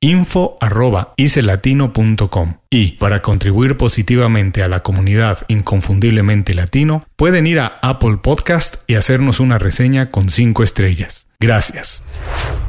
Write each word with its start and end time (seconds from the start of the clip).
info.icelatino.com 0.00 2.54
y 2.70 2.92
para 2.92 3.20
contribuir 3.20 3.76
positivamente 3.76 4.62
a 4.62 4.68
la 4.68 4.84
comunidad 4.84 5.38
inconfundiblemente 5.48 6.54
latino 6.54 7.04
pueden 7.16 7.48
ir 7.48 7.58
a 7.58 7.80
Apple 7.82 8.18
Podcast 8.22 8.76
y 8.86 8.94
hacernos 8.94 9.40
una 9.40 9.58
reseña 9.58 10.12
con 10.12 10.28
5 10.28 10.62
estrellas. 10.62 11.26
Gracias. 11.40 12.04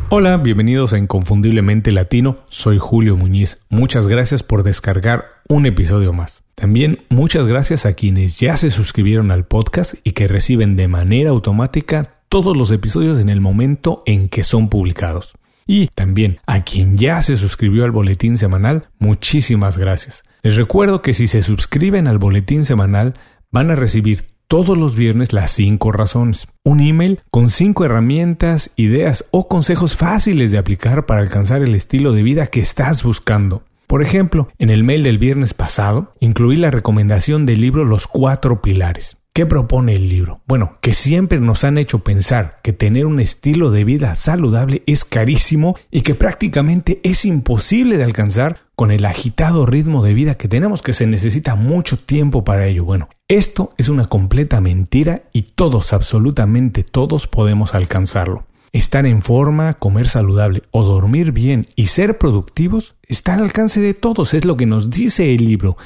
Hola, 0.10 0.38
bienvenidos 0.38 0.94
a 0.94 0.98
Inconfundiblemente 0.98 1.92
Latino, 1.92 2.38
soy 2.50 2.80
Julio 2.80 3.16
Muñiz. 3.16 3.60
Muchas 3.70 4.08
gracias 4.08 4.42
por 4.42 4.64
descargar 4.64 5.26
un 5.48 5.68
episodio 5.68 6.14
más. 6.14 6.42
También 6.56 7.04
muchas 7.10 7.46
gracias 7.46 7.86
a 7.86 7.94
quienes 7.94 8.40
ya 8.40 8.58
se 8.58 8.72
suscribieron 8.72 9.30
al 9.30 9.46
podcast 9.46 9.94
y 10.04 10.14
que 10.14 10.28
reciben 10.28 10.76
de 10.76 10.88
manera 10.88 11.30
automática 11.30 12.16
todos 12.28 12.58
los 12.58 12.72
episodios 12.72 13.20
en 13.20 13.30
el 13.30 13.40
momento 13.40 14.02
en 14.08 14.30
que 14.30 14.42
son 14.44 14.70
publicados. 14.70 15.36
Y 15.72 15.90
también 15.90 16.40
a 16.48 16.64
quien 16.64 16.98
ya 16.98 17.22
se 17.22 17.36
suscribió 17.36 17.86
al 17.86 17.92
boletín 17.92 18.40
semanal, 18.40 18.88
muchísimas 18.98 19.78
gracias. 19.78 20.24
Les 20.42 20.56
recuerdo 20.56 21.04
que 21.04 21.14
si 21.14 21.28
se 21.28 21.44
suscriben 21.44 22.08
al 22.08 22.18
boletín 22.18 22.66
semanal, 22.66 23.14
van 23.52 23.70
a 23.70 23.76
recibir 23.76 24.26
todos 24.48 24.76
los 24.76 24.96
viernes 24.96 25.32
las 25.32 25.52
5 25.52 25.92
razones. 25.92 26.48
Un 26.64 26.80
email 26.80 27.20
con 27.30 27.52
5 27.52 27.86
herramientas, 27.86 28.72
ideas 28.78 29.26
o 29.30 29.48
consejos 29.48 29.96
fáciles 29.96 30.50
de 30.50 30.58
aplicar 30.58 31.06
para 31.06 31.22
alcanzar 31.22 31.62
el 31.62 31.76
estilo 31.76 32.14
de 32.14 32.24
vida 32.24 32.48
que 32.48 32.62
estás 32.62 33.04
buscando. 33.04 33.62
Por 33.86 34.02
ejemplo, 34.02 34.50
en 34.58 34.72
el 34.72 34.84
mail 34.84 35.04
del 35.04 35.20
viernes 35.20 35.54
pasado 35.54 36.16
incluí 36.20 36.56
la 36.56 36.72
recomendación 36.72 37.46
del 37.46 37.62
libro 37.62 37.86
Los 37.86 38.08
Cuatro 38.08 38.64
Pilares. 38.64 39.18
¿Qué 39.34 39.46
propone 39.46 39.94
el 39.94 40.10
libro? 40.10 40.42
Bueno, 40.48 40.80
que 40.82 40.94
siempre 40.94 41.40
nos 41.40 41.64
han 41.64 41.78
hecho 41.78 42.00
pensar 42.00 42.60
que 42.64 42.74
tener 42.74 43.06
un 43.06 43.20
estilo 43.20 43.72
de 43.72 43.84
vida 43.84 44.16
saludable 44.16 44.84
es 44.86 45.06
carísimo 45.06 45.76
y 45.92 46.02
que 46.02 46.16
prácticamente 46.16 47.00
es 47.04 47.26
imposible 47.26 47.98
de 47.98 48.04
alcanzar 48.04 48.62
con 48.76 48.92
el 48.92 49.06
agitado 49.06 49.66
ritmo 49.66 50.04
de 50.04 50.14
vida 50.14 50.36
que 50.36 50.48
tenemos, 50.48 50.82
que 50.82 50.94
se 50.94 51.06
necesita 51.06 51.56
mucho 51.56 51.98
tiempo 51.98 52.44
para 52.44 52.66
ello. 52.66 52.84
Bueno, 52.86 53.08
esto 53.28 53.70
es 53.78 53.88
una 53.88 54.08
completa 54.08 54.62
mentira 54.62 55.24
y 55.32 55.44
todos, 55.44 55.94
absolutamente 55.94 56.84
todos 56.84 57.28
podemos 57.28 57.76
alcanzarlo. 57.76 58.46
Estar 58.72 59.06
en 59.06 59.22
forma, 59.22 59.76
comer 59.76 60.10
saludable 60.10 60.64
o 60.72 60.84
dormir 60.84 61.32
bien 61.32 61.68
y 61.76 61.88
ser 61.88 62.18
productivos 62.18 62.96
está 63.08 63.36
al 63.36 63.42
alcance 63.42 63.80
de 63.80 63.94
todos, 63.94 64.34
es 64.34 64.44
lo 64.44 64.58
que 64.58 64.66
nos 64.66 64.90
dice 64.90 65.34
el 65.34 65.46
libro. 65.46 65.78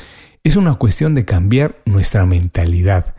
Es 0.43 0.55
una 0.55 0.75
cuestión 0.75 1.13
de 1.13 1.23
cambiar 1.23 1.81
nuestra 1.85 2.25
mentalidad. 2.25 3.15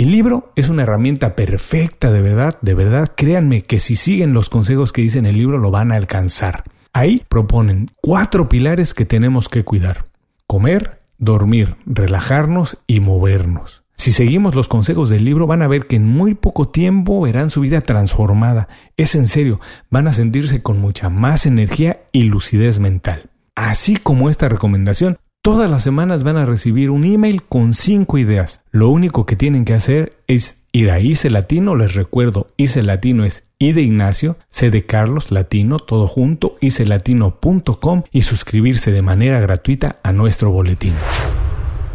El 0.00 0.12
libro 0.12 0.50
es 0.56 0.70
una 0.70 0.84
herramienta 0.84 1.36
perfecta, 1.36 2.10
de 2.10 2.22
verdad, 2.22 2.58
de 2.62 2.72
verdad, 2.72 3.12
créanme 3.14 3.60
que 3.60 3.78
si 3.78 3.96
siguen 3.96 4.32
los 4.32 4.48
consejos 4.48 4.94
que 4.94 5.02
dice 5.02 5.18
en 5.18 5.26
el 5.26 5.36
libro 5.36 5.58
lo 5.58 5.70
van 5.70 5.92
a 5.92 5.96
alcanzar. 5.96 6.62
Ahí 6.94 7.22
proponen 7.28 7.90
cuatro 8.00 8.48
pilares 8.48 8.94
que 8.94 9.04
tenemos 9.04 9.50
que 9.50 9.62
cuidar. 9.62 10.06
Comer, 10.46 11.02
dormir, 11.18 11.76
relajarnos 11.84 12.78
y 12.86 13.00
movernos. 13.00 13.84
Si 13.94 14.12
seguimos 14.12 14.54
los 14.54 14.68
consejos 14.68 15.10
del 15.10 15.26
libro 15.26 15.46
van 15.46 15.60
a 15.60 15.68
ver 15.68 15.86
que 15.86 15.96
en 15.96 16.06
muy 16.06 16.32
poco 16.32 16.66
tiempo 16.66 17.20
verán 17.20 17.50
su 17.50 17.60
vida 17.60 17.82
transformada. 17.82 18.68
Es 18.96 19.14
en 19.14 19.26
serio, 19.26 19.60
van 19.90 20.08
a 20.08 20.14
sentirse 20.14 20.62
con 20.62 20.80
mucha 20.80 21.10
más 21.10 21.44
energía 21.44 22.04
y 22.10 22.22
lucidez 22.22 22.78
mental. 22.78 23.28
Así 23.54 23.96
como 23.96 24.30
esta 24.30 24.48
recomendación, 24.48 25.18
Todas 25.42 25.70
las 25.70 25.82
semanas 25.82 26.22
van 26.22 26.36
a 26.36 26.44
recibir 26.44 26.90
un 26.90 27.02
email 27.02 27.42
con 27.42 27.72
cinco 27.72 28.18
ideas. 28.18 28.60
Lo 28.72 28.90
único 28.90 29.24
que 29.24 29.36
tienen 29.36 29.64
que 29.64 29.72
hacer 29.72 30.12
es 30.26 30.66
ir 30.70 30.90
a 30.90 31.00
ICE 31.00 31.30
Latino, 31.30 31.76
les 31.76 31.94
recuerdo, 31.94 32.48
ICE 32.58 32.82
Latino 32.82 33.24
es 33.24 33.44
I 33.58 33.72
de 33.72 33.80
Ignacio, 33.80 34.36
C 34.50 34.70
de 34.70 34.84
Carlos, 34.84 35.30
Latino, 35.30 35.78
todo 35.78 36.06
junto, 36.06 36.58
icelatino.com 36.60 38.02
y 38.12 38.20
suscribirse 38.20 38.92
de 38.92 39.00
manera 39.00 39.40
gratuita 39.40 39.96
a 40.02 40.12
nuestro 40.12 40.50
boletín. 40.50 40.92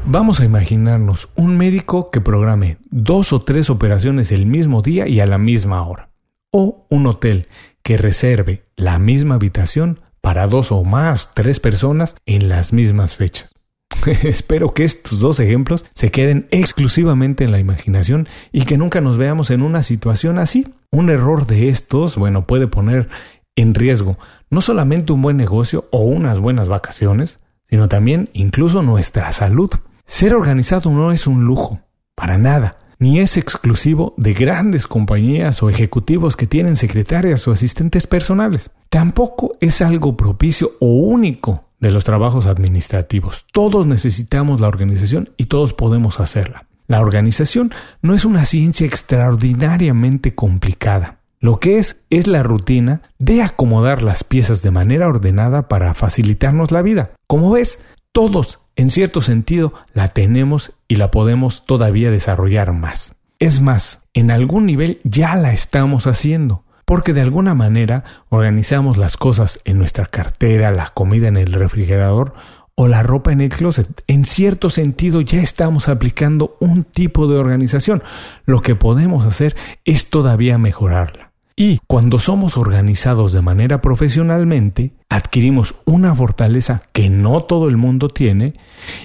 Vamos 0.07 0.39
a 0.39 0.45
imaginarnos 0.45 1.29
un 1.35 1.55
médico 1.55 2.09
que 2.09 2.21
programe 2.21 2.79
dos 2.89 3.31
o 3.31 3.43
tres 3.43 3.69
operaciones 3.69 4.31
el 4.31 4.47
mismo 4.47 4.81
día 4.81 5.07
y 5.07 5.19
a 5.19 5.27
la 5.27 5.37
misma 5.37 5.87
hora. 5.87 6.09
O 6.51 6.87
un 6.89 7.05
hotel 7.05 7.45
que 7.83 7.97
reserve 7.97 8.63
la 8.75 8.97
misma 8.97 9.35
habitación 9.35 9.99
para 10.25 10.47
dos 10.47 10.71
o 10.71 10.83
más, 10.83 11.29
tres 11.35 11.59
personas 11.59 12.15
en 12.25 12.49
las 12.49 12.73
mismas 12.73 13.15
fechas. 13.15 13.53
Espero 14.23 14.71
que 14.71 14.83
estos 14.83 15.19
dos 15.19 15.39
ejemplos 15.39 15.85
se 15.93 16.09
queden 16.09 16.47
exclusivamente 16.49 17.43
en 17.43 17.51
la 17.51 17.59
imaginación 17.59 18.27
y 18.51 18.65
que 18.65 18.75
nunca 18.75 19.01
nos 19.01 19.19
veamos 19.19 19.51
en 19.51 19.61
una 19.61 19.83
situación 19.83 20.39
así. 20.39 20.65
Un 20.91 21.11
error 21.11 21.45
de 21.45 21.69
estos, 21.69 22.15
bueno, 22.15 22.47
puede 22.47 22.65
poner 22.65 23.07
en 23.55 23.75
riesgo 23.75 24.17
no 24.49 24.61
solamente 24.61 25.13
un 25.13 25.21
buen 25.21 25.37
negocio 25.37 25.87
o 25.91 25.99
unas 25.99 26.39
buenas 26.39 26.69
vacaciones, 26.69 27.37
sino 27.69 27.87
también 27.87 28.31
incluso 28.33 28.81
nuestra 28.81 29.31
salud. 29.31 29.69
Ser 30.07 30.33
organizado 30.33 30.89
no 30.89 31.11
es 31.11 31.27
un 31.27 31.45
lujo, 31.45 31.81
para 32.15 32.39
nada, 32.39 32.77
ni 32.99 33.19
es 33.19 33.37
exclusivo 33.37 34.13
de 34.17 34.33
grandes 34.33 34.87
compañías 34.87 35.61
o 35.63 35.69
ejecutivos 35.69 36.35
que 36.35 36.47
tienen 36.47 36.75
secretarias 36.75 37.47
o 37.47 37.51
asistentes 37.51 38.07
personales. 38.07 38.71
Tampoco 38.89 39.57
es 39.61 39.81
algo 39.81 40.15
propicio 40.15 40.71
o 40.79 40.87
único 40.87 41.65
de 41.79 41.91
los 41.91 42.03
trabajos 42.03 42.45
administrativos. 42.45 43.45
Todos 43.51 43.85
necesitamos 43.85 44.61
la 44.61 44.67
organización 44.67 45.29
y 45.37 45.45
todos 45.45 45.73
podemos 45.73 46.19
hacerla. 46.19 46.67
La 46.87 47.01
organización 47.01 47.73
no 48.01 48.13
es 48.13 48.25
una 48.25 48.45
ciencia 48.45 48.85
extraordinariamente 48.85 50.35
complicada. 50.35 51.19
Lo 51.39 51.59
que 51.59 51.77
es 51.77 52.01
es 52.09 52.27
la 52.27 52.43
rutina 52.43 53.01
de 53.19 53.43
acomodar 53.43 54.01
las 54.01 54.23
piezas 54.23 54.61
de 54.61 54.71
manera 54.71 55.07
ordenada 55.07 55.67
para 55.67 55.93
facilitarnos 55.93 56.71
la 56.71 56.81
vida. 56.81 57.11
Como 57.27 57.51
ves, 57.51 57.79
todos, 58.15 58.61
en 58.77 58.91
cierto 58.91 59.19
sentido, 59.19 59.73
la 59.93 60.07
tenemos 60.07 60.71
y 60.87 60.95
la 60.95 61.11
podemos 61.11 61.65
todavía 61.65 62.11
desarrollar 62.11 62.71
más. 62.71 63.13
Es 63.39 63.59
más, 63.59 64.07
en 64.13 64.31
algún 64.31 64.65
nivel 64.65 65.01
ya 65.03 65.35
la 65.35 65.51
estamos 65.51 66.07
haciendo 66.07 66.63
porque 66.85 67.11
de 67.11 67.19
alguna 67.19 67.55
manera 67.55 68.05
organizamos 68.29 68.95
las 68.95 69.17
cosas 69.17 69.59
en 69.65 69.79
nuestra 69.79 70.05
cartera, 70.05 70.71
la 70.71 70.91
comida 70.93 71.27
en 71.27 71.35
el 71.35 71.51
refrigerador 71.51 72.35
o 72.75 72.87
la 72.87 73.03
ropa 73.03 73.33
en 73.33 73.41
el 73.41 73.49
closet. 73.49 73.89
En 74.07 74.23
cierto 74.23 74.69
sentido 74.69 75.19
ya 75.19 75.41
estamos 75.41 75.89
aplicando 75.89 76.55
un 76.61 76.85
tipo 76.85 77.27
de 77.27 77.37
organización. 77.37 78.01
Lo 78.45 78.61
que 78.61 78.75
podemos 78.75 79.25
hacer 79.25 79.57
es 79.83 80.09
todavía 80.09 80.57
mejorarla. 80.57 81.33
Y 81.57 81.79
cuando 81.87 82.19
somos 82.19 82.57
organizados 82.57 83.31
de 83.31 83.41
manera 83.41 83.79
profesionalmente, 83.79 84.93
adquirimos 85.07 85.75
una 85.85 86.13
fortaleza 86.13 86.81
que 86.91 87.09
no 87.09 87.39
todo 87.43 87.69
el 87.69 87.77
mundo 87.77 88.09
tiene 88.09 88.55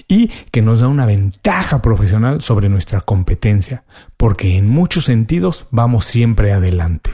y 0.09 0.27
que 0.51 0.61
nos 0.61 0.81
da 0.81 0.89
una 0.89 1.05
ventaja 1.05 1.81
profesional 1.81 2.41
sobre 2.41 2.67
nuestra 2.67 2.99
competencia, 2.99 3.85
porque 4.17 4.57
en 4.57 4.67
muchos 4.67 5.05
sentidos 5.05 5.65
vamos 5.71 6.03
siempre 6.03 6.51
adelante. 6.51 7.13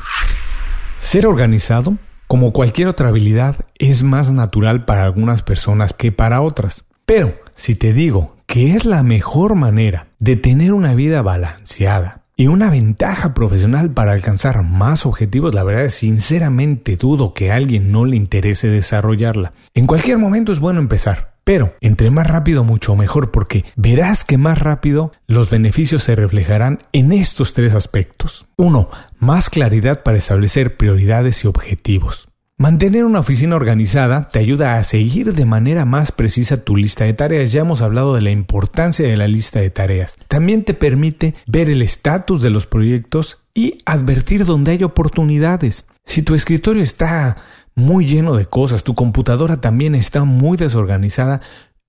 Ser 0.97 1.27
organizado, 1.27 1.97
como 2.27 2.51
cualquier 2.51 2.87
otra 2.87 3.09
habilidad, 3.09 3.57
es 3.77 4.01
más 4.01 4.31
natural 4.31 4.85
para 4.85 5.03
algunas 5.03 5.43
personas 5.43 5.93
que 5.93 6.11
para 6.11 6.41
otras. 6.41 6.85
Pero 7.05 7.35
si 7.55 7.75
te 7.75 7.93
digo 7.93 8.37
que 8.47 8.73
es 8.73 8.85
la 8.85 9.03
mejor 9.03 9.53
manera 9.53 10.07
de 10.17 10.35
tener 10.35 10.73
una 10.73 10.95
vida 10.95 11.21
balanceada 11.21 12.23
y 12.39 12.47
una 12.47 12.69
ventaja 12.69 13.33
profesional 13.33 13.91
para 13.91 14.11
alcanzar 14.11 14.61
más 14.63 15.07
objetivos, 15.07 15.55
la 15.55 15.63
verdad 15.63 15.85
es 15.85 15.95
sinceramente 15.95 16.95
dudo 16.95 17.33
que 17.33 17.51
a 17.51 17.55
alguien 17.55 17.91
no 17.91 18.05
le 18.05 18.15
interese 18.15 18.67
desarrollarla. 18.67 19.53
En 19.73 19.87
cualquier 19.87 20.19
momento 20.19 20.53
es 20.53 20.59
bueno 20.59 20.79
empezar. 20.79 21.35
Pero 21.43 21.75
entre 21.79 22.11
más 22.11 22.27
rápido 22.27 22.65
mucho 22.65 22.95
mejor 22.97 23.31
porque 23.31 23.63
verás 23.77 24.25
que 24.25 24.37
más 24.37 24.59
rápido 24.59 25.13
los 25.27 25.49
beneficios 25.49 26.03
se 26.03 26.13
reflejarán 26.13 26.79
en 26.91 27.13
estos 27.13 27.53
tres 27.53 27.73
aspectos. 27.73 28.45
1. 28.57 28.89
Más 29.17 29.49
claridad 29.49 30.03
para 30.03 30.17
establecer 30.17 30.75
prioridades 30.75 31.43
y 31.45 31.47
objetivos. 31.47 32.27
Mantener 32.59 33.05
una 33.05 33.19
oficina 33.19 33.55
organizada 33.55 34.29
te 34.29 34.39
ayuda 34.39 34.79
a 34.79 34.83
seguir 34.83 35.35
de 35.35 35.45
manera 35.45 35.85
más 35.85 36.11
precisa 36.11 36.63
tu 36.63 36.75
lista 36.75 37.05
de 37.05 37.13
tareas. 37.13 37.51
Ya 37.51 37.61
hemos 37.61 37.83
hablado 37.83 38.15
de 38.15 38.21
la 38.21 38.31
importancia 38.31 39.07
de 39.07 39.15
la 39.15 39.27
lista 39.27 39.59
de 39.59 39.69
tareas. 39.69 40.17
También 40.27 40.63
te 40.63 40.73
permite 40.73 41.35
ver 41.45 41.69
el 41.69 41.83
estatus 41.83 42.41
de 42.41 42.49
los 42.49 42.65
proyectos 42.65 43.37
y 43.53 43.77
advertir 43.85 44.43
dónde 44.43 44.71
hay 44.71 44.83
oportunidades. 44.83 45.85
Si 46.03 46.23
tu 46.23 46.33
escritorio 46.33 46.81
está 46.81 47.37
muy 47.75 48.07
lleno 48.07 48.35
de 48.35 48.47
cosas, 48.47 48.83
tu 48.83 48.95
computadora 48.95 49.61
también 49.61 49.93
está 49.93 50.23
muy 50.23 50.57
desorganizada, 50.57 51.41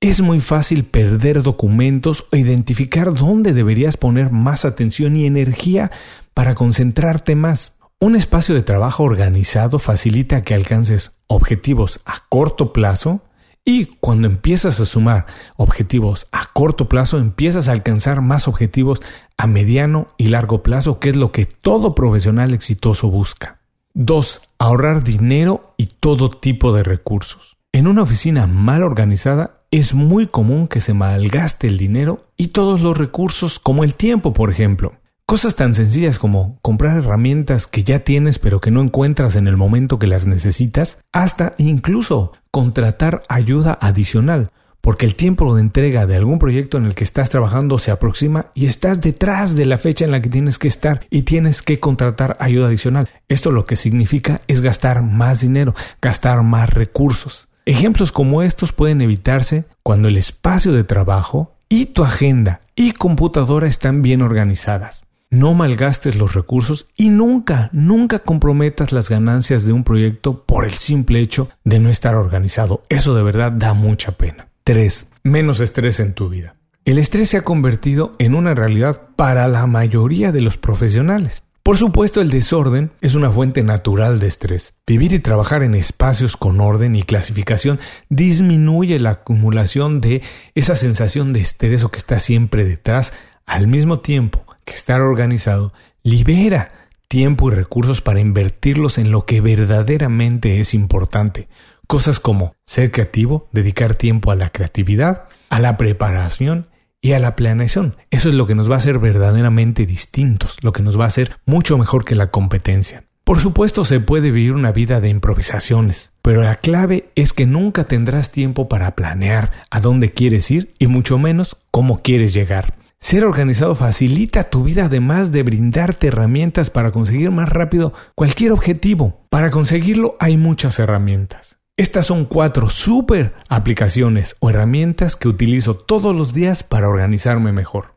es 0.03 0.21
muy 0.21 0.39
fácil 0.39 0.85
perder 0.85 1.43
documentos 1.43 2.27
o 2.31 2.37
identificar 2.37 3.15
dónde 3.15 3.55
deberías 3.55 3.97
poner 3.97 4.31
más 4.33 4.67
atención 4.67 5.17
y 5.17 5.25
energía 5.25 5.91
para 6.35 6.55
concentrarte 6.55 7.37
más. 7.37 7.78
Un 8.01 8.15
espacio 8.15 8.55
de 8.55 8.63
trabajo 8.63 9.03
organizado 9.03 9.81
facilita 9.81 10.43
que 10.43 10.55
alcances 10.55 11.11
objetivos 11.27 11.99
a 12.05 12.23
corto 12.29 12.73
plazo 12.73 13.23
y 13.65 13.87
cuando 13.87 14.29
empiezas 14.29 14.79
a 14.79 14.87
sumar 14.87 15.27
objetivos 15.57 16.27
a 16.31 16.47
corto 16.53 16.89
plazo, 16.89 17.19
empiezas 17.19 17.69
a 17.69 17.73
alcanzar 17.73 18.21
más 18.21 18.47
objetivos 18.47 19.03
a 19.37 19.49
mediano 19.49 20.15
y 20.17 20.29
largo 20.29 20.63
plazo, 20.63 21.01
que 21.01 21.11
es 21.11 21.17
lo 21.17 21.33
que 21.33 21.47
todo 21.47 21.97
profesional 21.97 22.55
exitoso 22.55 23.11
busca. 23.11 23.59
2. 23.95 24.43
Ahorrar 24.61 25.03
dinero 25.03 25.75
y 25.77 25.87
todo 25.87 26.31
tipo 26.31 26.73
de 26.73 26.85
recursos. 26.85 27.57
En 27.73 27.89
una 27.89 28.03
oficina 28.03 28.47
mal 28.47 28.85
organizada 28.85 29.65
es 29.73 29.93
muy 29.93 30.29
común 30.29 30.69
que 30.69 30.79
se 30.79 30.95
malgaste 30.95 31.67
el 31.67 31.79
dinero 31.79 32.21
y 32.37 32.49
todos 32.49 32.81
los 32.81 32.97
recursos 32.97 33.59
como 33.59 33.83
el 33.83 33.95
tiempo, 33.97 34.33
por 34.33 34.53
ejemplo. 34.53 34.98
Cosas 35.31 35.57
tan 35.57 35.75
sencillas 35.75 36.19
como 36.19 36.59
comprar 36.63 36.97
herramientas 36.97 37.67
que 37.67 37.85
ya 37.85 37.99
tienes 37.99 38.39
pero 38.39 38.61
que 38.61 38.71
no 38.71 38.81
encuentras 38.81 39.37
en 39.37 39.47
el 39.47 39.59
momento 39.59 39.99
que 39.99 40.07
las 40.07 40.25
necesitas, 40.25 41.01
hasta 41.13 41.53
incluso 41.59 42.33
contratar 42.51 43.25
ayuda 43.29 43.77
adicional, 43.79 44.53
porque 44.81 45.05
el 45.05 45.17
tiempo 45.17 45.55
de 45.55 45.61
entrega 45.61 46.07
de 46.07 46.17
algún 46.17 46.39
proyecto 46.39 46.79
en 46.79 46.87
el 46.87 46.95
que 46.95 47.05
estás 47.05 47.29
trabajando 47.29 47.79
se 47.79 47.91
aproxima 47.91 48.47
y 48.55 48.65
estás 48.65 49.03
detrás 49.03 49.55
de 49.55 49.67
la 49.67 49.77
fecha 49.77 50.07
en 50.07 50.13
la 50.13 50.23
que 50.23 50.31
tienes 50.31 50.59
que 50.59 50.67
estar 50.69 51.07
y 51.11 51.25
tienes 51.25 51.61
que 51.61 51.79
contratar 51.79 52.39
ayuda 52.41 52.69
adicional. 52.69 53.11
Esto 53.29 53.51
lo 53.51 53.67
que 53.67 53.77
significa 53.77 54.41
es 54.47 54.63
gastar 54.63 55.03
más 55.03 55.41
dinero, 55.41 55.75
gastar 56.01 56.43
más 56.43 56.73
recursos. 56.73 57.49
Ejemplos 57.67 58.13
como 58.13 58.43
estos 58.43 58.73
pueden 58.73 59.03
evitarse 59.03 59.67
cuando 59.83 60.09
el 60.09 60.17
espacio 60.17 60.73
de 60.73 60.85
trabajo 60.85 61.55
y 61.69 61.85
tu 61.85 62.03
agenda 62.03 62.63
y 62.75 62.93
computadora 62.93 63.69
están 63.69 64.01
bien 64.01 64.23
organizadas. 64.23 65.05
No 65.31 65.53
malgastes 65.53 66.17
los 66.17 66.35
recursos 66.35 66.87
y 66.97 67.11
nunca, 67.11 67.69
nunca 67.73 68.21
comprometas 68.21 68.93
las 68.93 69.11
ganancias 69.11 69.67
de 69.67 69.75
un 69.75 69.85
proyecto 69.85 70.45
por 70.45 70.65
el 70.65 70.73
simple 70.73 71.21
hecho 71.21 71.51
de 71.65 71.79
no 71.79 71.91
estar 71.91 72.15
organizado. 72.15 72.83
Eso 72.89 73.15
de 73.15 73.23
verdad 73.23 73.53
da 73.53 73.75
mucha 73.75 74.13
pena. 74.13 74.49
3. 74.65 75.09
Menos 75.25 75.61
estrés 75.61 76.01
en 76.01 76.15
tu 76.15 76.31
vida. 76.31 76.57
El 76.87 76.99
estrés 76.99 77.29
se 77.29 77.37
ha 77.37 77.43
convertido 77.43 78.13
en 78.19 78.35
una 78.35 78.55
realidad 78.55 79.03
para 79.17 79.47
la 79.49 79.67
mayoría 79.67 80.33
de 80.33 80.41
los 80.41 80.57
profesionales. 80.57 81.43
Por 81.69 81.77
supuesto, 81.77 82.23
el 82.23 82.31
desorden 82.31 82.93
es 83.03 83.15
una 83.15 83.31
fuente 83.31 83.63
natural 83.63 84.21
de 84.21 84.29
estrés. 84.29 84.73
Vivir 84.87 85.13
y 85.13 85.19
trabajar 85.19 85.63
en 85.63 85.75
espacios 85.75 86.39
con 86.39 86.63
orden 86.63 86.95
y 86.95 87.03
clasificación 87.03 87.79
disminuye 88.09 88.99
la 88.99 89.11
acumulación 89.11 90.01
de 90.01 90.23
esa 90.55 90.77
sensación 90.77 91.35
de 91.35 91.43
estrés 91.43 91.85
o 91.85 91.91
que 91.91 91.99
está 91.99 92.21
siempre 92.21 92.65
detrás. 92.65 93.13
Al 93.49 93.67
mismo 93.67 94.01
tiempo, 94.01 94.45
que 94.67 94.75
estar 94.75 95.01
organizado 95.01 95.73
libera 96.03 96.71
tiempo 97.09 97.51
y 97.51 97.55
recursos 97.55 98.03
para 98.03 98.21
invertirlos 98.21 98.99
en 98.99 99.11
lo 99.11 99.25
que 99.25 99.41
verdaderamente 99.41 100.61
es 100.61 100.75
importante. 100.75 101.49
Cosas 101.87 102.21
como 102.21 102.55
ser 102.67 102.93
creativo, 102.93 103.49
dedicar 103.51 103.95
tiempo 103.95 104.31
a 104.31 104.37
la 104.37 104.51
creatividad, 104.51 105.25
a 105.49 105.61
la 105.61 105.79
preparación 105.79 106.69
y 107.01 107.13
a 107.13 107.19
la 107.19 107.37
planeación. 107.37 107.97
Eso 108.11 108.29
es 108.29 108.35
lo 108.35 108.47
que 108.47 108.55
nos 108.55 108.71
va 108.71 108.75
a 108.75 108.79
hacer 108.79 108.99
verdaderamente 108.99 109.87
distintos, 109.87 110.59
lo 110.63 110.75
que 110.75 110.83
nos 110.83 111.01
va 111.01 111.05
a 111.05 111.09
hacer 111.09 111.39
mucho 111.47 111.79
mejor 111.79 112.05
que 112.05 112.15
la 112.15 112.31
competencia. 112.31 113.05
Por 113.25 113.41
supuesto 113.41 113.87
se 113.87 114.01
puede 114.01 114.31
vivir 114.31 114.53
una 114.53 114.73
vida 114.73 115.01
de 115.01 115.09
improvisaciones, 115.09 116.13
pero 116.21 116.43
la 116.43 116.57
clave 116.57 117.09
es 117.15 117.33
que 117.33 117.47
nunca 117.47 117.85
tendrás 117.85 118.31
tiempo 118.31 118.69
para 118.69 118.95
planear 118.95 119.53
a 119.71 119.81
dónde 119.81 120.13
quieres 120.13 120.51
ir 120.51 120.75
y 120.79 120.87
mucho 120.87 121.19
menos 121.19 121.57
cómo 121.71 122.03
quieres 122.03 122.35
llegar. 122.35 122.78
Ser 123.01 123.25
organizado 123.25 123.75
facilita 123.75 124.51
tu 124.51 124.65
vida 124.65 124.87
además 124.87 125.31
de 125.31 125.43
brindarte 125.43 126.09
herramientas 126.09 126.69
para 126.69 126.91
conseguir 126.91 127.31
más 127.31 127.49
rápido 127.49 127.95
cualquier 128.15 128.53
objetivo. 128.53 129.25
Para 129.31 129.51
conseguirlo 129.51 130.17
hay 130.21 130.37
muchas 130.37 130.79
herramientas. 130.79 131.59
Estas 131.77 132.07
son 132.07 132.25
cuatro 132.25 132.71
super 132.71 133.35
aplicaciones 133.49 134.37
o 134.41 134.51
herramientas 134.51 135.15
que 135.15 135.29
utilizo 135.29 135.77
todos 135.77 136.15
los 136.15 136.35
días 136.35 136.65
para 136.65 136.89
organizarme 136.89 137.53
mejor. 137.53 137.95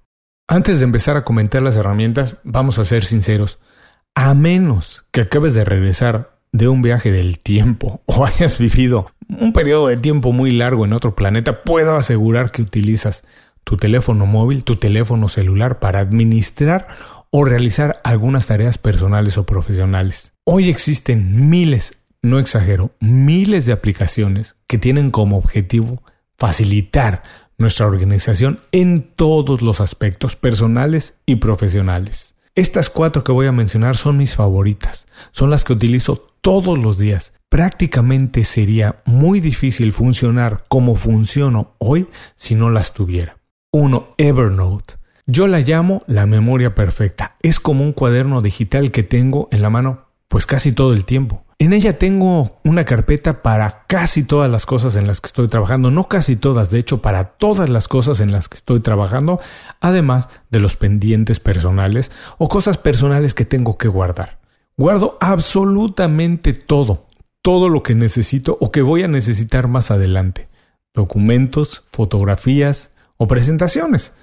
Antes 0.47 0.79
de 0.79 0.85
empezar 0.85 1.17
a 1.17 1.23
comentar 1.23 1.63
las 1.63 1.77
herramientas, 1.77 2.37
vamos 2.43 2.77
a 2.77 2.85
ser 2.85 3.03
sinceros. 3.03 3.57
A 4.13 4.33
menos 4.35 5.05
que 5.11 5.21
acabes 5.21 5.55
de 5.55 5.65
regresar 5.65 6.37
de 6.51 6.67
un 6.67 6.81
viaje 6.81 7.11
del 7.11 7.39
tiempo 7.39 8.01
o 8.05 8.25
hayas 8.25 8.59
vivido 8.59 9.11
un 9.27 9.51
periodo 9.51 9.87
de 9.87 9.97
tiempo 9.97 10.31
muy 10.31 10.51
largo 10.51 10.85
en 10.85 10.93
otro 10.93 11.15
planeta, 11.15 11.63
puedo 11.63 11.95
asegurar 11.95 12.51
que 12.51 12.61
utilizas 12.61 13.23
tu 13.63 13.77
teléfono 13.77 14.25
móvil, 14.25 14.63
tu 14.63 14.75
teléfono 14.75 15.29
celular 15.29 15.79
para 15.79 15.99
administrar 15.99 16.83
o 17.29 17.45
realizar 17.45 18.01
algunas 18.03 18.47
tareas 18.47 18.77
personales 18.77 19.37
o 19.37 19.45
profesionales. 19.45 20.33
Hoy 20.43 20.69
existen 20.69 21.49
miles, 21.49 21.93
no 22.21 22.39
exagero, 22.39 22.91
miles 22.99 23.65
de 23.65 23.73
aplicaciones 23.73 24.55
que 24.67 24.77
tienen 24.77 25.11
como 25.11 25.37
objetivo 25.37 26.03
facilitar 26.37 27.23
nuestra 27.57 27.87
organización 27.87 28.59
en 28.71 29.03
todos 29.15 29.61
los 29.61 29.79
aspectos 29.79 30.35
personales 30.35 31.15
y 31.25 31.37
profesionales. 31.37 32.35
Estas 32.53 32.89
cuatro 32.89 33.23
que 33.23 33.31
voy 33.31 33.47
a 33.47 33.53
mencionar 33.53 33.95
son 33.95 34.17
mis 34.17 34.35
favoritas, 34.35 35.07
son 35.31 35.49
las 35.49 35.63
que 35.63 35.73
utilizo 35.73 36.17
todos 36.41 36.77
los 36.77 36.97
días. 36.97 37.33
Prácticamente 37.47 38.43
sería 38.43 39.01
muy 39.05 39.39
difícil 39.39 39.93
funcionar 39.93 40.65
como 40.67 40.95
funciono 40.95 41.75
hoy 41.77 42.07
si 42.35 42.55
no 42.55 42.69
las 42.69 42.93
tuviera. 42.93 43.37
1. 43.73 44.09
Evernote. 44.17 44.95
Yo 45.25 45.47
la 45.47 45.61
llamo 45.61 46.03
la 46.05 46.25
memoria 46.25 46.75
perfecta. 46.75 47.37
Es 47.41 47.61
como 47.61 47.85
un 47.85 47.93
cuaderno 47.93 48.41
digital 48.41 48.91
que 48.91 49.03
tengo 49.03 49.47
en 49.49 49.61
la 49.61 49.69
mano 49.69 50.07
pues 50.27 50.45
casi 50.45 50.73
todo 50.73 50.91
el 50.91 51.05
tiempo. 51.05 51.45
En 51.57 51.71
ella 51.71 51.97
tengo 51.97 52.59
una 52.65 52.83
carpeta 52.83 53.41
para 53.41 53.85
casi 53.87 54.23
todas 54.23 54.51
las 54.51 54.65
cosas 54.65 54.97
en 54.97 55.07
las 55.07 55.21
que 55.21 55.27
estoy 55.27 55.47
trabajando, 55.47 55.89
no 55.89 56.09
casi 56.09 56.35
todas, 56.35 56.69
de 56.69 56.79
hecho 56.79 57.01
para 57.01 57.23
todas 57.23 57.69
las 57.69 57.87
cosas 57.87 58.19
en 58.19 58.33
las 58.33 58.49
que 58.49 58.57
estoy 58.57 58.81
trabajando, 58.81 59.39
además 59.79 60.27
de 60.49 60.59
los 60.59 60.75
pendientes 60.75 61.39
personales 61.39 62.11
o 62.37 62.49
cosas 62.49 62.77
personales 62.77 63.33
que 63.33 63.45
tengo 63.45 63.77
que 63.77 63.87
guardar. 63.87 64.39
Guardo 64.75 65.17
absolutamente 65.21 66.53
todo, 66.53 67.05
todo 67.41 67.69
lo 67.69 67.83
que 67.83 67.95
necesito 67.95 68.57
o 68.59 68.69
que 68.69 68.81
voy 68.81 69.03
a 69.03 69.07
necesitar 69.07 69.69
más 69.69 69.91
adelante. 69.91 70.49
Documentos, 70.93 71.83
fotografías, 71.89 72.90
o 73.21 73.27
presentaciones. 73.27 74.13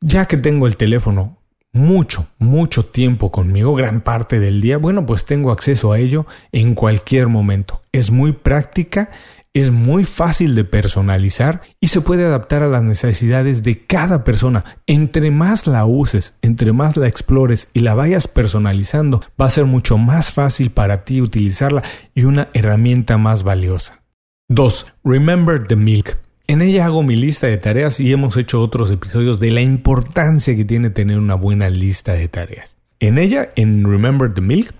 Ya 0.00 0.24
que 0.24 0.36
tengo 0.36 0.66
el 0.66 0.76
teléfono 0.76 1.38
mucho, 1.72 2.26
mucho 2.38 2.84
tiempo 2.84 3.30
conmigo, 3.30 3.76
gran 3.76 4.00
parte 4.00 4.40
del 4.40 4.60
día, 4.60 4.78
bueno, 4.78 5.06
pues 5.06 5.24
tengo 5.24 5.52
acceso 5.52 5.92
a 5.92 6.00
ello 6.00 6.26
en 6.50 6.74
cualquier 6.74 7.28
momento. 7.28 7.82
Es 7.92 8.10
muy 8.10 8.32
práctica, 8.32 9.10
es 9.54 9.70
muy 9.70 10.04
fácil 10.04 10.56
de 10.56 10.64
personalizar 10.64 11.62
y 11.78 11.86
se 11.86 12.00
puede 12.00 12.24
adaptar 12.24 12.64
a 12.64 12.68
las 12.68 12.82
necesidades 12.82 13.62
de 13.62 13.78
cada 13.78 14.24
persona. 14.24 14.64
Entre 14.88 15.30
más 15.30 15.68
la 15.68 15.86
uses, 15.86 16.34
entre 16.42 16.72
más 16.72 16.96
la 16.96 17.06
explores 17.06 17.70
y 17.74 17.80
la 17.80 17.94
vayas 17.94 18.26
personalizando, 18.26 19.22
va 19.40 19.46
a 19.46 19.50
ser 19.50 19.66
mucho 19.66 19.98
más 19.98 20.32
fácil 20.32 20.72
para 20.72 21.04
ti 21.04 21.20
utilizarla 21.20 21.84
y 22.12 22.24
una 22.24 22.48
herramienta 22.54 23.18
más 23.18 23.44
valiosa. 23.44 24.02
2. 24.48 24.94
Remember 25.04 25.64
the 25.64 25.76
Milk. 25.76 26.18
En 26.50 26.62
ella 26.62 26.86
hago 26.86 27.02
mi 27.02 27.14
lista 27.14 27.46
de 27.46 27.58
tareas 27.58 28.00
y 28.00 28.10
hemos 28.10 28.38
hecho 28.38 28.62
otros 28.62 28.90
episodios 28.90 29.38
de 29.38 29.50
la 29.50 29.60
importancia 29.60 30.56
que 30.56 30.64
tiene 30.64 30.88
tener 30.88 31.18
una 31.18 31.34
buena 31.34 31.68
lista 31.68 32.14
de 32.14 32.26
tareas. 32.26 32.74
En 33.00 33.18
ella, 33.18 33.50
en 33.54 33.84
Remember 33.84 34.32
the 34.32 34.40
Milk, 34.40 34.72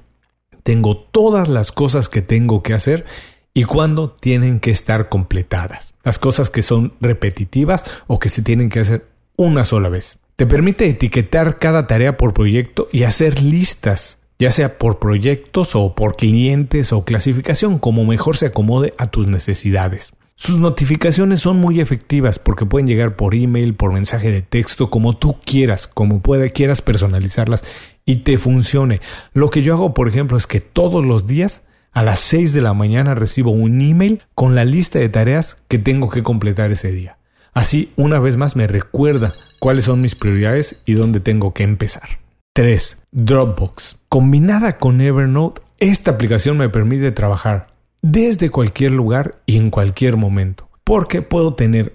tengo 0.63 0.97
todas 0.97 1.51
las 1.51 1.71
cosas 1.71 2.09
que 2.09 2.23
tengo 2.23 2.63
que 2.63 2.73
hacer 2.73 3.05
y 3.53 3.65
cuándo 3.65 4.13
tienen 4.13 4.61
que 4.61 4.71
estar 4.71 5.11
completadas. 5.11 5.93
Las 6.05 6.19
cosas 6.19 6.49
que 6.49 6.63
son 6.63 6.95
repetitivas 7.03 7.85
o 8.07 8.19
que 8.19 8.31
se 8.31 8.41
tienen 8.41 8.71
que 8.71 8.81
hacer 8.81 9.05
una 9.37 9.65
sola 9.65 9.91
vez. 9.91 10.19
Te 10.37 10.47
permite 10.47 10.89
etiquetar 10.89 11.59
cada 11.59 11.87
tarea 11.87 12.17
por 12.17 12.33
proyecto 12.33 12.89
y 12.93 13.03
hacer 13.03 13.43
listas, 13.43 14.21
ya 14.39 14.51
sea 14.51 14.79
por 14.79 14.99
proyectos 14.99 15.75
o 15.75 15.95
por 15.95 16.17
clientes 16.17 16.95
o 16.95 17.05
clasificación, 17.05 17.79
como 17.79 18.07
mejor 18.07 18.39
se 18.39 18.47
acomode 18.47 18.95
a 18.97 19.09
tus 19.09 19.27
necesidades. 19.27 20.15
Sus 20.41 20.61
notificaciones 20.61 21.41
son 21.41 21.57
muy 21.57 21.81
efectivas 21.81 22.39
porque 22.39 22.65
pueden 22.65 22.87
llegar 22.87 23.17
por 23.17 23.35
email, 23.35 23.75
por 23.75 23.93
mensaje 23.93 24.31
de 24.31 24.41
texto, 24.41 24.89
como 24.89 25.17
tú 25.17 25.41
quieras, 25.45 25.89
como 25.89 26.23
pueda, 26.23 26.49
quieras 26.49 26.81
personalizarlas 26.81 27.65
y 28.05 28.19
te 28.19 28.39
funcione. 28.39 29.01
Lo 29.33 29.51
que 29.51 29.63
yo 29.63 29.75
hago, 29.75 29.95
por 29.95 30.07
ejemplo, 30.07 30.39
es 30.39 30.47
que 30.47 30.61
todos 30.61 31.05
los 31.05 31.27
días 31.27 31.63
a 31.91 32.05
las 32.05 32.21
6 32.21 32.53
de 32.53 32.61
la 32.61 32.73
mañana 32.73 33.17
recibo 33.17 33.51
un 33.51 33.81
email 33.81 34.23
con 34.37 34.55
la 34.55 34.65
lista 34.65 35.01
de 35.01 35.09
tareas 35.09 35.59
que 35.67 35.79
tengo 35.79 36.09
que 36.09 36.23
completar 36.23 36.71
ese 36.71 36.93
día. 36.93 37.19
Así, 37.53 37.93
una 37.97 38.21
vez 38.21 38.37
más, 38.37 38.55
me 38.55 38.69
recuerda 38.69 39.35
cuáles 39.59 39.87
son 39.87 40.01
mis 40.01 40.15
prioridades 40.15 40.77
y 40.85 40.93
dónde 40.93 41.19
tengo 41.19 41.53
que 41.53 41.65
empezar. 41.65 42.21
3. 42.53 43.03
Dropbox. 43.11 44.03
Combinada 44.09 44.79
con 44.79 45.01
Evernote, 45.01 45.63
esta 45.81 46.13
aplicación 46.13 46.59
me 46.59 46.69
permite 46.69 47.11
trabajar 47.11 47.67
desde 48.03 48.51
cualquier 48.51 48.93
lugar 48.93 49.37
y 49.47 49.57
en 49.57 49.71
cualquier 49.71 50.17
momento, 50.17 50.69
porque 50.85 51.23
puedo 51.23 51.55
tener 51.55 51.95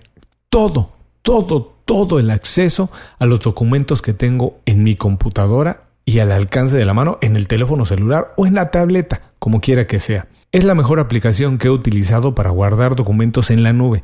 todo, 0.49 0.91
todo, 1.21 1.73
todo 1.85 2.19
el 2.19 2.29
acceso 2.31 2.89
a 3.19 3.25
los 3.25 3.39
documentos 3.39 4.01
que 4.01 4.13
tengo 4.13 4.59
en 4.65 4.83
mi 4.83 4.95
computadora 4.95 5.83
y 6.05 6.19
al 6.19 6.31
alcance 6.31 6.77
de 6.77 6.85
la 6.85 6.93
mano 6.93 7.17
en 7.21 7.35
el 7.35 7.47
teléfono 7.47 7.85
celular 7.85 8.33
o 8.35 8.45
en 8.45 8.55
la 8.55 8.71
tableta, 8.71 9.21
como 9.39 9.61
quiera 9.61 9.87
que 9.87 9.99
sea. 9.99 10.27
Es 10.51 10.63
la 10.63 10.75
mejor 10.75 10.99
aplicación 10.99 11.57
que 11.57 11.67
he 11.67 11.71
utilizado 11.71 12.35
para 12.35 12.51
guardar 12.51 12.95
documentos 12.95 13.49
en 13.49 13.63
la 13.63 13.73
nube 13.73 14.03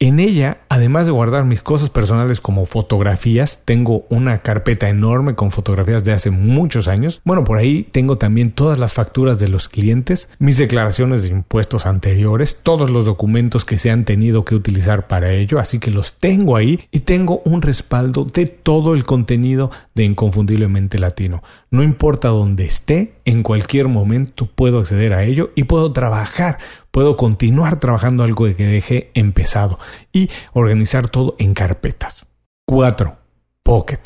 en 0.00 0.20
ella, 0.20 0.58
además 0.68 1.06
de 1.06 1.12
guardar 1.12 1.44
mis 1.44 1.60
cosas 1.60 1.90
personales 1.90 2.40
como 2.40 2.66
fotografías, 2.66 3.62
tengo 3.64 4.06
una 4.10 4.42
carpeta 4.42 4.88
enorme 4.88 5.34
con 5.34 5.50
fotografías 5.50 6.04
de 6.04 6.12
hace 6.12 6.30
muchos 6.30 6.86
años. 6.86 7.20
Bueno, 7.24 7.42
por 7.42 7.58
ahí 7.58 7.82
tengo 7.82 8.16
también 8.16 8.52
todas 8.52 8.78
las 8.78 8.94
facturas 8.94 9.40
de 9.40 9.48
los 9.48 9.68
clientes, 9.68 10.30
mis 10.38 10.56
declaraciones 10.56 11.24
de 11.24 11.30
impuestos 11.30 11.84
anteriores, 11.84 12.60
todos 12.62 12.90
los 12.90 13.06
documentos 13.06 13.64
que 13.64 13.76
se 13.76 13.90
han 13.90 14.04
tenido 14.04 14.44
que 14.44 14.54
utilizar 14.54 15.08
para 15.08 15.32
ello, 15.32 15.58
así 15.58 15.80
que 15.80 15.90
los 15.90 16.14
tengo 16.14 16.54
ahí 16.54 16.78
y 16.92 17.00
tengo 17.00 17.42
un 17.44 17.60
respaldo 17.60 18.24
de 18.24 18.46
todo 18.46 18.94
el 18.94 19.04
contenido 19.04 19.72
de 19.96 20.04
Inconfundiblemente 20.04 21.00
Latino. 21.00 21.42
No 21.72 21.82
importa 21.82 22.28
dónde 22.28 22.66
esté, 22.66 23.14
en 23.24 23.42
cualquier 23.42 23.88
momento 23.88 24.46
puedo 24.46 24.78
acceder 24.78 25.12
a 25.12 25.24
ello 25.24 25.50
y 25.56 25.64
puedo 25.64 25.92
trabajar 25.92 26.58
puedo 26.90 27.16
continuar 27.16 27.78
trabajando 27.78 28.24
algo 28.24 28.46
que 28.46 28.66
dejé 28.66 29.10
empezado 29.14 29.78
y 30.12 30.30
organizar 30.52 31.08
todo 31.08 31.36
en 31.38 31.54
carpetas. 31.54 32.26
4. 32.66 33.16
Pocket. 33.62 34.00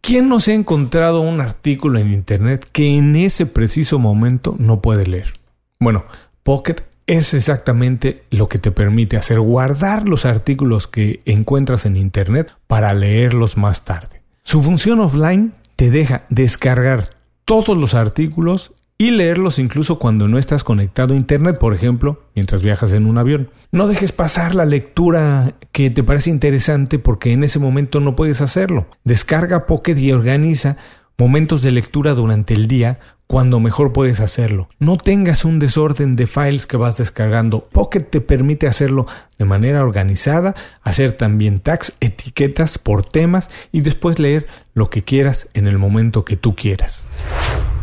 ¿Quién 0.00 0.28
no 0.28 0.38
se 0.38 0.52
ha 0.52 0.54
encontrado 0.54 1.20
un 1.20 1.40
artículo 1.40 1.98
en 1.98 2.12
Internet 2.12 2.68
que 2.70 2.96
en 2.96 3.16
ese 3.16 3.44
preciso 3.44 3.98
momento 3.98 4.54
no 4.58 4.80
puede 4.80 5.06
leer? 5.06 5.32
Bueno, 5.80 6.04
Pocket 6.42 6.76
es 7.08 7.34
exactamente 7.34 8.24
lo 8.30 8.48
que 8.48 8.58
te 8.58 8.70
permite 8.70 9.16
hacer 9.16 9.40
guardar 9.40 10.08
los 10.08 10.24
artículos 10.24 10.86
que 10.86 11.20
encuentras 11.24 11.86
en 11.86 11.96
Internet 11.96 12.52
para 12.66 12.94
leerlos 12.94 13.56
más 13.56 13.84
tarde. 13.84 14.22
Su 14.44 14.62
función 14.62 15.00
offline 15.00 15.54
te 15.74 15.90
deja 15.90 16.24
descargar 16.30 17.10
todos 17.44 17.76
los 17.76 17.94
artículos 17.94 18.72
y 18.98 19.10
leerlos 19.10 19.58
incluso 19.58 19.98
cuando 19.98 20.26
no 20.28 20.38
estás 20.38 20.64
conectado 20.64 21.12
a 21.14 21.16
Internet, 21.16 21.58
por 21.58 21.74
ejemplo, 21.74 22.22
mientras 22.34 22.62
viajas 22.62 22.92
en 22.92 23.06
un 23.06 23.18
avión. 23.18 23.50
No 23.70 23.86
dejes 23.86 24.12
pasar 24.12 24.54
la 24.54 24.64
lectura 24.64 25.54
que 25.72 25.90
te 25.90 26.02
parece 26.02 26.30
interesante 26.30 26.98
porque 26.98 27.32
en 27.32 27.44
ese 27.44 27.58
momento 27.58 28.00
no 28.00 28.16
puedes 28.16 28.40
hacerlo. 28.40 28.86
Descarga 29.04 29.66
Pocket 29.66 29.96
y 29.96 30.12
organiza 30.12 30.76
momentos 31.18 31.62
de 31.62 31.70
lectura 31.72 32.14
durante 32.14 32.54
el 32.54 32.68
día 32.68 32.98
cuando 33.26 33.58
mejor 33.58 33.92
puedes 33.92 34.20
hacerlo. 34.20 34.68
No 34.78 34.96
tengas 34.96 35.44
un 35.44 35.58
desorden 35.58 36.14
de 36.14 36.26
files 36.26 36.66
que 36.66 36.76
vas 36.76 36.96
descargando. 36.96 37.68
Pocket 37.68 38.02
te 38.02 38.20
permite 38.20 38.66
hacerlo 38.66 39.06
de 39.38 39.44
manera 39.44 39.82
organizada, 39.82 40.54
hacer 40.82 41.12
también 41.12 41.58
tags, 41.58 41.94
etiquetas 42.00 42.78
por 42.78 43.04
temas 43.04 43.50
y 43.72 43.80
después 43.80 44.18
leer 44.18 44.46
lo 44.74 44.90
que 44.90 45.02
quieras 45.02 45.48
en 45.54 45.66
el 45.66 45.78
momento 45.78 46.24
que 46.24 46.36
tú 46.36 46.54
quieras. 46.54 47.08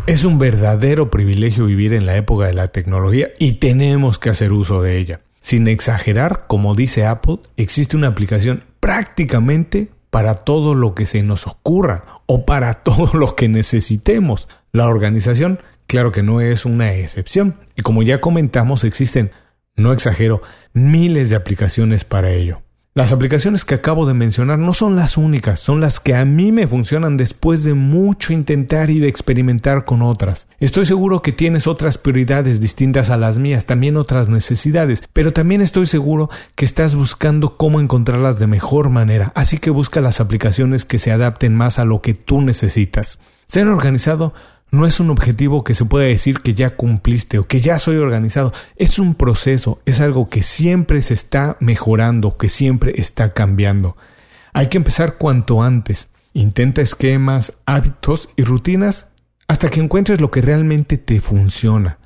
Es 0.05 0.25
un 0.25 0.37
verdadero 0.37 1.09
privilegio 1.09 1.65
vivir 1.65 1.93
en 1.93 2.05
la 2.05 2.17
época 2.17 2.47
de 2.47 2.53
la 2.53 2.67
tecnología 2.67 3.29
y 3.39 3.53
tenemos 3.53 4.19
que 4.19 4.29
hacer 4.29 4.51
uso 4.51 4.81
de 4.81 4.97
ella. 4.97 5.21
Sin 5.39 5.69
exagerar, 5.69 6.45
como 6.47 6.75
dice 6.75 7.05
Apple, 7.05 7.37
existe 7.55 7.95
una 7.95 8.09
aplicación 8.09 8.65
prácticamente 8.81 9.91
para 10.09 10.33
todo 10.35 10.73
lo 10.73 10.93
que 10.93 11.05
se 11.05 11.23
nos 11.23 11.47
ocurra 11.47 12.21
o 12.25 12.45
para 12.45 12.73
todo 12.83 13.17
lo 13.17 13.37
que 13.37 13.47
necesitemos. 13.47 14.49
La 14.73 14.89
organización, 14.89 15.61
claro 15.87 16.11
que 16.11 16.21
no 16.21 16.41
es 16.41 16.65
una 16.65 16.93
excepción. 16.95 17.61
Y 17.77 17.81
como 17.81 18.03
ya 18.03 18.19
comentamos, 18.19 18.83
existen, 18.83 19.31
no 19.77 19.93
exagero, 19.93 20.41
miles 20.73 21.29
de 21.29 21.37
aplicaciones 21.37 22.03
para 22.03 22.31
ello. 22.31 22.62
Las 22.95 23.11
aplicaciones 23.11 23.65
que 23.65 23.73
acabo 23.73 24.05
de 24.05 24.13
mencionar 24.13 24.59
no 24.59 24.71
son 24.75 24.95
las 24.95 25.17
únicas, 25.17 25.59
son 25.59 25.81
las 25.81 25.99
que 25.99 26.13
a 26.13 26.25
mí 26.25 26.51
me 26.51 26.67
funcionan 26.67 27.17
después 27.17 27.63
de 27.63 27.73
mucho 27.73 28.33
intentar 28.33 28.91
y 28.91 28.99
de 28.99 29.07
experimentar 29.07 29.83
con 29.83 30.03
otras. 30.03 30.45
Estoy 30.59 30.85
seguro 30.85 31.23
que 31.23 31.31
tienes 31.31 31.65
otras 31.65 31.97
prioridades 31.97 32.61
distintas 32.61 33.09
a 33.09 33.17
las 33.17 33.39
mías, 33.39 33.65
también 33.65 33.97
otras 33.97 34.29
necesidades, 34.29 35.01
pero 35.11 35.33
también 35.33 35.61
estoy 35.61 35.87
seguro 35.87 36.29
que 36.53 36.65
estás 36.65 36.93
buscando 36.93 37.57
cómo 37.57 37.79
encontrarlas 37.79 38.37
de 38.37 38.45
mejor 38.45 38.91
manera, 38.91 39.31
así 39.33 39.57
que 39.57 39.71
busca 39.71 39.99
las 39.99 40.21
aplicaciones 40.21 40.85
que 40.85 40.99
se 40.99 41.11
adapten 41.11 41.55
más 41.55 41.79
a 41.79 41.85
lo 41.85 41.99
que 41.99 42.13
tú 42.13 42.41
necesitas. 42.41 43.17
Ser 43.47 43.69
organizado 43.69 44.35
no 44.73 44.87
es 44.87 44.99
un 44.99 45.11
objetivo 45.11 45.63
que 45.63 45.75
se 45.75 45.85
pueda 45.85 46.07
decir 46.07 46.39
que 46.39 46.55
ya 46.55 46.75
cumpliste 46.75 47.37
o 47.37 47.45
que 47.45 47.61
ya 47.61 47.77
soy 47.77 47.97
organizado. 47.97 48.51
Es 48.75 48.97
un 48.97 49.13
proceso, 49.13 49.79
es 49.85 50.01
algo 50.01 50.29
que 50.29 50.41
siempre 50.41 51.03
se 51.03 51.13
está 51.13 51.57
mejorando, 51.59 52.37
que 52.37 52.49
siempre 52.49 52.95
está 52.97 53.33
cambiando. 53.33 53.95
Hay 54.51 54.69
que 54.69 54.77
empezar 54.77 55.19
cuanto 55.19 55.61
antes. 55.61 56.09
Intenta 56.33 56.81
esquemas, 56.81 57.53
hábitos 57.67 58.29
y 58.35 58.41
rutinas 58.41 59.11
hasta 59.47 59.69
que 59.69 59.79
encuentres 59.79 60.19
lo 60.19 60.31
que 60.31 60.41
realmente 60.41 60.97
te 60.97 61.21
funciona. 61.21 61.99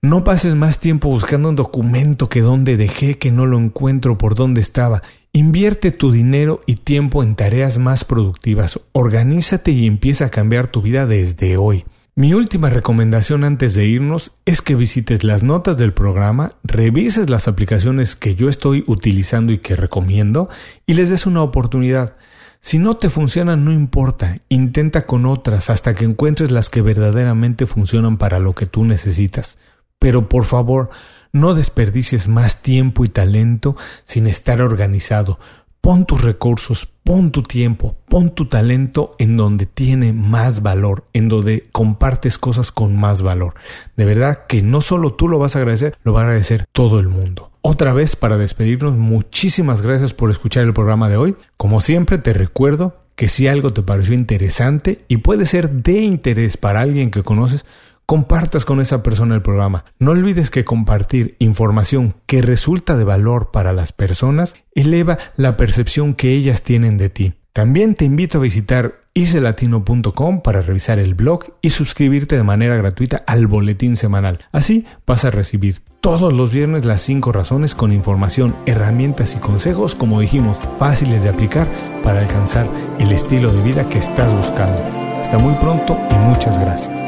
No 0.00 0.22
pases 0.22 0.54
más 0.54 0.78
tiempo 0.78 1.08
buscando 1.08 1.48
un 1.48 1.56
documento 1.56 2.28
que 2.28 2.42
donde 2.42 2.76
dejé, 2.76 3.18
que 3.18 3.32
no 3.32 3.44
lo 3.44 3.58
encuentro, 3.58 4.18
por 4.18 4.36
dónde 4.36 4.60
estaba. 4.60 5.02
Invierte 5.38 5.92
tu 5.92 6.10
dinero 6.10 6.62
y 6.66 6.74
tiempo 6.74 7.22
en 7.22 7.36
tareas 7.36 7.78
más 7.78 8.02
productivas. 8.02 8.80
Organízate 8.90 9.70
y 9.70 9.86
empieza 9.86 10.24
a 10.24 10.30
cambiar 10.30 10.66
tu 10.66 10.82
vida 10.82 11.06
desde 11.06 11.56
hoy. 11.56 11.84
Mi 12.16 12.34
última 12.34 12.70
recomendación 12.70 13.44
antes 13.44 13.74
de 13.74 13.86
irnos 13.86 14.32
es 14.46 14.62
que 14.62 14.74
visites 14.74 15.22
las 15.22 15.44
notas 15.44 15.76
del 15.76 15.94
programa, 15.94 16.50
revises 16.64 17.30
las 17.30 17.46
aplicaciones 17.46 18.16
que 18.16 18.34
yo 18.34 18.48
estoy 18.48 18.82
utilizando 18.88 19.52
y 19.52 19.58
que 19.58 19.76
recomiendo 19.76 20.48
y 20.86 20.94
les 20.94 21.08
des 21.08 21.24
una 21.24 21.44
oportunidad. 21.44 22.16
Si 22.60 22.80
no 22.80 22.94
te 22.94 23.08
funcionan, 23.08 23.64
no 23.64 23.70
importa, 23.70 24.34
intenta 24.48 25.06
con 25.06 25.24
otras 25.24 25.70
hasta 25.70 25.94
que 25.94 26.04
encuentres 26.04 26.50
las 26.50 26.68
que 26.68 26.82
verdaderamente 26.82 27.66
funcionan 27.66 28.18
para 28.18 28.40
lo 28.40 28.56
que 28.56 28.66
tú 28.66 28.84
necesitas. 28.84 29.56
Pero 30.00 30.28
por 30.28 30.46
favor, 30.46 30.90
no 31.32 31.54
desperdicies 31.54 32.28
más 32.28 32.62
tiempo 32.62 33.04
y 33.04 33.08
talento 33.08 33.76
sin 34.04 34.26
estar 34.26 34.62
organizado. 34.62 35.38
Pon 35.80 36.04
tus 36.04 36.22
recursos, 36.22 36.86
pon 36.86 37.30
tu 37.30 37.42
tiempo, 37.42 37.96
pon 38.08 38.34
tu 38.34 38.46
talento 38.46 39.12
en 39.18 39.36
donde 39.36 39.64
tiene 39.66 40.12
más 40.12 40.60
valor, 40.60 41.04
en 41.12 41.28
donde 41.28 41.68
compartes 41.72 42.36
cosas 42.36 42.72
con 42.72 42.96
más 42.96 43.22
valor. 43.22 43.54
De 43.96 44.04
verdad 44.04 44.46
que 44.48 44.60
no 44.60 44.80
solo 44.80 45.14
tú 45.14 45.28
lo 45.28 45.38
vas 45.38 45.54
a 45.54 45.60
agradecer, 45.60 45.96
lo 46.02 46.12
va 46.12 46.20
a 46.20 46.24
agradecer 46.24 46.66
todo 46.72 46.98
el 46.98 47.08
mundo. 47.08 47.52
Otra 47.62 47.92
vez 47.92 48.16
para 48.16 48.38
despedirnos, 48.38 48.96
muchísimas 48.96 49.82
gracias 49.82 50.12
por 50.12 50.30
escuchar 50.30 50.64
el 50.64 50.74
programa 50.74 51.08
de 51.08 51.16
hoy. 51.16 51.36
Como 51.56 51.80
siempre 51.80 52.18
te 52.18 52.32
recuerdo 52.32 52.96
que 53.14 53.28
si 53.28 53.48
algo 53.48 53.72
te 53.72 53.82
pareció 53.82 54.14
interesante 54.14 55.04
y 55.08 55.18
puede 55.18 55.44
ser 55.44 55.70
de 55.70 56.00
interés 56.00 56.56
para 56.56 56.80
alguien 56.80 57.10
que 57.10 57.22
conoces, 57.22 57.66
compartas 58.08 58.64
con 58.64 58.80
esa 58.80 59.02
persona 59.02 59.34
el 59.34 59.42
programa. 59.42 59.84
No 59.98 60.12
olvides 60.12 60.50
que 60.50 60.64
compartir 60.64 61.36
información 61.40 62.14
que 62.24 62.40
resulta 62.40 62.96
de 62.96 63.04
valor 63.04 63.50
para 63.50 63.74
las 63.74 63.92
personas 63.92 64.54
eleva 64.74 65.18
la 65.36 65.58
percepción 65.58 66.14
que 66.14 66.32
ellas 66.32 66.62
tienen 66.62 66.96
de 66.96 67.10
ti. 67.10 67.34
También 67.52 67.94
te 67.94 68.06
invito 68.06 68.38
a 68.38 68.40
visitar 68.40 69.00
iselatino.com 69.12 70.40
para 70.40 70.62
revisar 70.62 70.98
el 70.98 71.14
blog 71.14 71.52
y 71.60 71.68
suscribirte 71.68 72.36
de 72.36 72.44
manera 72.44 72.76
gratuita 72.76 73.24
al 73.26 73.46
boletín 73.46 73.94
semanal. 73.94 74.38
Así 74.52 74.86
vas 75.06 75.26
a 75.26 75.30
recibir 75.30 75.80
todos 76.00 76.32
los 76.32 76.50
viernes 76.50 76.86
las 76.86 77.02
5 77.02 77.30
razones 77.32 77.74
con 77.74 77.92
información, 77.92 78.56
herramientas 78.64 79.34
y 79.34 79.38
consejos, 79.38 79.94
como 79.94 80.20
dijimos, 80.20 80.60
fáciles 80.78 81.24
de 81.24 81.28
aplicar 81.28 81.66
para 82.02 82.20
alcanzar 82.20 82.66
el 82.98 83.12
estilo 83.12 83.52
de 83.52 83.62
vida 83.62 83.86
que 83.90 83.98
estás 83.98 84.32
buscando. 84.32 84.80
Hasta 85.20 85.36
muy 85.36 85.52
pronto 85.56 85.98
y 86.10 86.14
muchas 86.14 86.58
gracias. 86.58 87.07